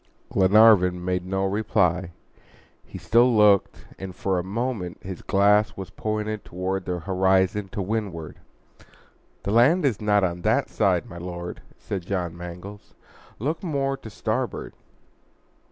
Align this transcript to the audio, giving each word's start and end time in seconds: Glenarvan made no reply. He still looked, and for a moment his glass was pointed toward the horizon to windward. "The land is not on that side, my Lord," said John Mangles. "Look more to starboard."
Glenarvan 0.31 1.05
made 1.05 1.27
no 1.27 1.45
reply. 1.45 2.09
He 2.83 2.97
still 2.97 3.35
looked, 3.35 3.85
and 3.99 4.15
for 4.15 4.39
a 4.39 4.43
moment 4.43 4.97
his 5.03 5.21
glass 5.21 5.77
was 5.77 5.91
pointed 5.91 6.43
toward 6.43 6.85
the 6.85 7.01
horizon 7.01 7.67
to 7.67 7.83
windward. 7.83 8.39
"The 9.43 9.51
land 9.51 9.85
is 9.85 10.01
not 10.01 10.23
on 10.23 10.41
that 10.41 10.69
side, 10.69 11.05
my 11.07 11.19
Lord," 11.19 11.61
said 11.77 12.01
John 12.01 12.35
Mangles. 12.35 12.95
"Look 13.37 13.61
more 13.61 13.95
to 13.97 14.09
starboard." 14.09 14.73